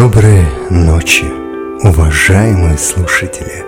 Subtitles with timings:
[0.00, 1.26] Доброй ночи,
[1.82, 3.66] уважаемые слушатели!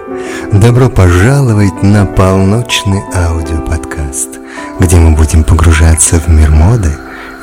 [0.50, 4.38] Добро пожаловать на полночный аудиоподкаст,
[4.80, 6.90] где мы будем погружаться в мир моды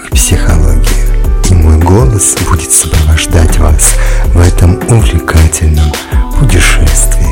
[0.07, 1.51] и психологии.
[1.51, 3.95] И мой голос будет сопровождать вас
[4.33, 5.91] в этом увлекательном
[6.39, 7.29] путешествии.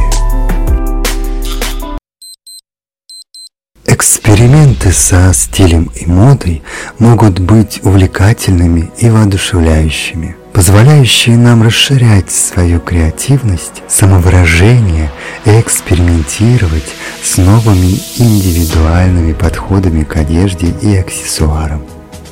[3.88, 6.62] Эксперименты со стилем и модой
[7.00, 15.12] могут быть увлекательными и воодушевляющими– позволяющие нам расширять свою креативность, самовыражение
[15.46, 21.84] и экспериментировать с новыми индивидуальными подходами к одежде и аксессуарам.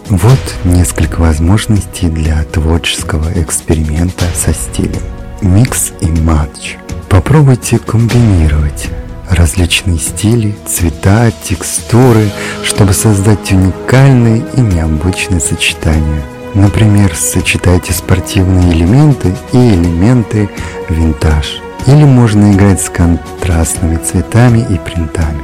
[0.10, 5.04] Вот несколько возможностей для творческого эксперимента со стилем.
[5.44, 6.78] Микс и матч.
[7.10, 8.88] Попробуйте комбинировать
[9.30, 12.32] различные стили, цвета, текстуры,
[12.64, 16.24] чтобы создать уникальные и необычные сочетания–
[16.56, 20.50] Например, сочетайте спортивные элементы и элементы
[20.88, 21.62] винтаж.
[21.86, 25.42] Или можно играть с контрастными цветами и принтами.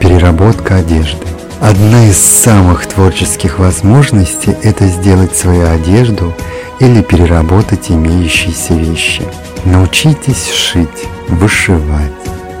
[0.00, 1.26] Переработка одежды.
[1.60, 6.34] Одна из самых творческих возможностей– это сделать свою одежду
[6.80, 9.22] или переработать имеющиеся вещи.
[9.66, 12.12] Научитесь шить, вышивать,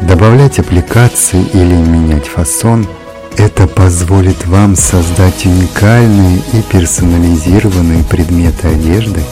[0.02, 2.86] добавлять аппликации или менять фасон–
[3.36, 9.22] это позволит вам создать уникальные и персонализированные предметы одежды,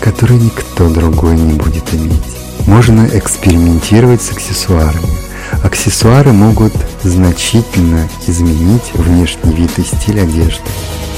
[0.00, 2.22] которые никто другой не будет иметь.
[2.66, 5.08] Можно экспериментировать с аксессуарами.
[5.62, 10.62] Аксессуары могут значительно изменить внешний вид и стиль одежды.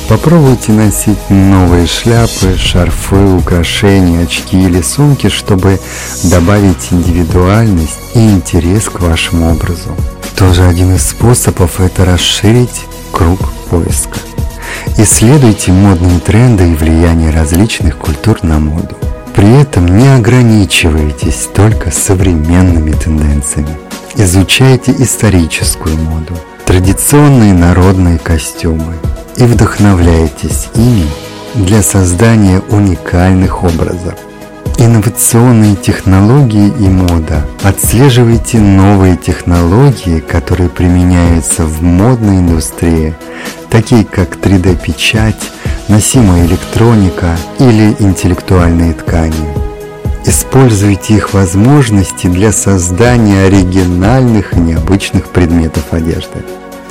[0.09, 5.79] Попробуйте носить новые шляпы, шарфы, украшения, очки или сумки, чтобы
[6.25, 9.95] добавить индивидуальность и интерес к вашему образу.
[10.41, 13.39] Тоже один из способов– это расширить круг
[13.69, 14.19] поиска.
[14.97, 18.97] Исследуйте модные тренды и влияние различных культур на моду.
[19.35, 23.77] При этом не ограничивайтесь только современными тенденциями.
[24.17, 26.33] Изучайте историческую моду,
[26.65, 28.95] традиционные народные костюмы
[29.37, 31.07] и вдохновляйтесь ими
[31.55, 34.15] для создания уникальных образов.
[34.83, 37.45] Инновационные технологии и мода.
[37.63, 43.15] Отслеживайте новые технологии, которые применяются в модной индустрии,
[43.69, 45.51] такие как 3D-печать,
[45.89, 49.35] носимая электроника или интеллектуальные ткани.
[50.25, 56.43] Используйте их возможности для создания оригинальных и необычных предметов одежды.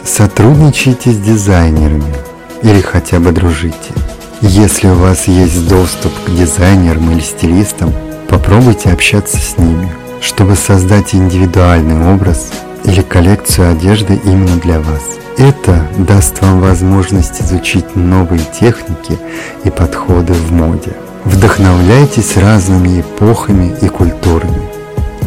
[0.04, 2.14] Сотрудничайте с дизайнерами
[2.62, 3.94] или хотя бы дружите.
[4.42, 7.94] Если у вас есть доступ к дизайнерам или стилистам,
[8.30, 9.92] попробуйте общаться с ними,
[10.22, 12.50] чтобы создать индивидуальный образ
[12.86, 15.02] или коллекцию одежды именно для вас.
[15.38, 19.20] Это даст вам возможность изучить новые техники
[19.66, 20.94] и подходы в моде.
[21.26, 24.62] Вдохновляйтесь разными эпохами и культурами.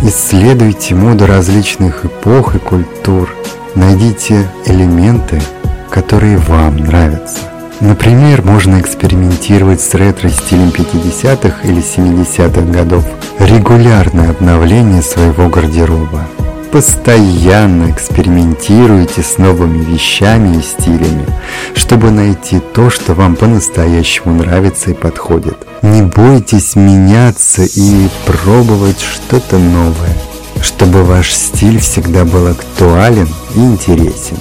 [0.04, 3.28] Исследуйте моду различных эпох и культур.
[3.74, 5.42] Найдите элементы,
[5.90, 7.51] которые вам нравятся.
[7.80, 13.04] Например, можно экспериментировать с ретро-стилем 50-х или 70-х годов.
[13.38, 16.26] Регулярное обновление своего гардероба.
[16.70, 21.26] Постоянно экспериментируйте с новыми вещами и стилями,
[21.74, 25.58] чтобы найти то, что вам по-настоящему нравится и подходит.
[25.82, 30.16] Не бойтесь меняться и пробовать что-то новое,
[30.62, 34.38] чтобы ваш стиль всегда был актуален и интересен.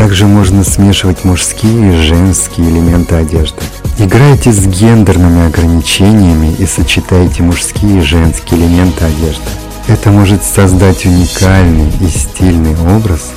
[0.00, 3.60] Также можно смешивать мужские и женские элементы одежды.
[3.98, 9.42] Играйте с гендерными ограничениями и сочетайте мужские и женские элементы одежды.
[9.88, 13.32] Это может создать уникальный и стильный образ,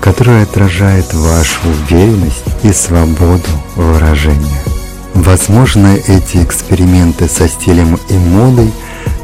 [0.00, 4.62] который отражает вашу уверенность и свободу выражения.
[5.12, 8.72] Возможно, эти эксперименты со стилем и модой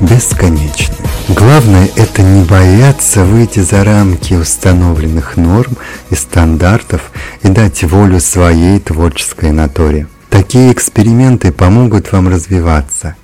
[0.00, 1.01] бесконечны.
[1.28, 5.76] Главное– это не бояться выйти за рамки установленных норм
[6.10, 7.12] и стандартов
[7.42, 10.08] и дать волю своей творческой натуре.
[10.30, 13.14] Такие эксперименты помогут вам развиваться,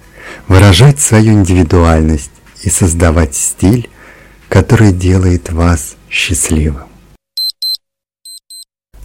[0.46, 2.30] выражать свою индивидуальность
[2.62, 3.90] и создавать стиль,
[4.48, 6.84] который делает вас счастливым.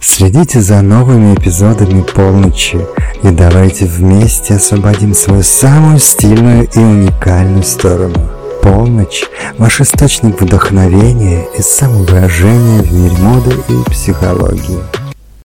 [0.00, 2.78] Следите за новыми эпизодами полночи
[3.24, 8.30] и давайте вместе освободим свою самую стильную и уникальную сторону–
[8.64, 9.24] полночь–
[9.58, 15.03] ваш источник вдохновения и самовыражения в мире моды и психологии.